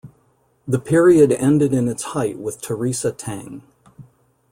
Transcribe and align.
The 0.67 0.79
period 0.79 1.31
ended 1.31 1.73
in 1.75 1.87
its 1.87 2.01
height 2.17 2.39
with 2.39 2.59
Teresa 2.59 3.11
Teng. 3.11 3.61